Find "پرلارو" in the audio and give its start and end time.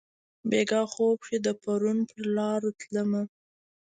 2.09-2.69